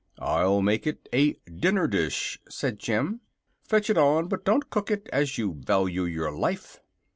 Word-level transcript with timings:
"I'll 0.17 0.63
make 0.63 0.87
it 0.87 1.07
a 1.13 1.33
dinner 1.43 1.85
dish," 1.85 2.39
said 2.49 2.79
Jim. 2.79 3.21
"Fetch 3.61 3.87
it 3.87 3.99
on, 3.99 4.29
but 4.29 4.43
don't 4.43 4.71
cook 4.71 4.89
it, 4.89 5.07
as 5.13 5.37
you 5.37 5.53
value 5.53 6.05
your 6.05 6.31
life." 6.31 6.79